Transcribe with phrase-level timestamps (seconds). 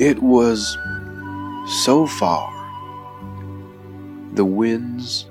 [0.00, 0.78] It was
[1.84, 2.50] so far,
[4.32, 5.26] the winds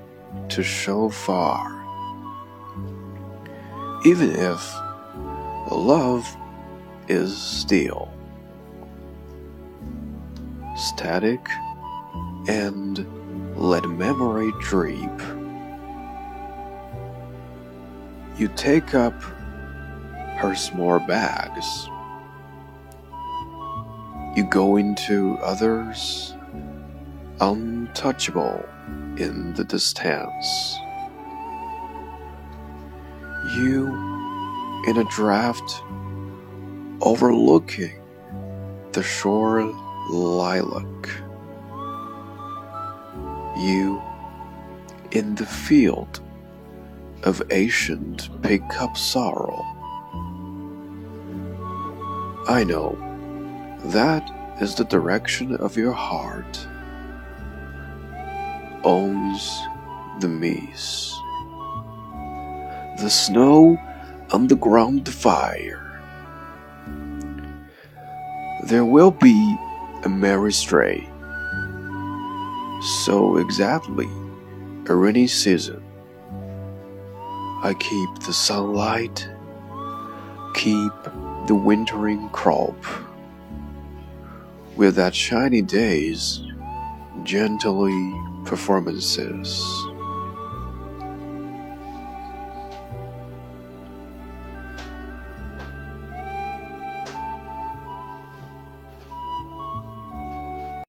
[0.49, 1.71] to show far.
[4.05, 4.71] Even if
[5.69, 6.37] the love
[7.07, 8.13] is still
[10.77, 11.43] static
[12.47, 13.07] and
[13.57, 15.19] let memory drip.
[18.37, 19.19] You take up
[20.37, 21.89] her small bags.
[24.39, 26.33] You go into others
[27.41, 28.63] untouchable
[29.17, 30.77] in the distance.
[33.57, 33.87] You
[34.87, 35.83] in a draft
[37.01, 38.01] overlooking
[38.93, 39.63] the shore
[40.09, 41.09] lilac.
[43.57, 44.01] You
[45.11, 46.21] in the field
[47.23, 49.65] of ancient pickup sorrow.
[52.47, 53.08] I know
[53.85, 54.29] that
[54.61, 56.67] is the direction of your heart.
[58.83, 59.61] Owns
[60.19, 61.15] the mist,
[62.99, 63.77] the snow
[64.31, 65.85] on the ground fire.
[68.65, 69.57] There will be
[70.03, 71.09] a merry stray.
[73.05, 74.07] So exactly
[74.87, 75.83] a rainy season.
[77.61, 79.27] I keep the sunlight,
[80.53, 80.93] keep
[81.47, 82.75] the wintering crop.
[84.79, 86.39] With that shiny days,
[87.23, 89.61] gently performances.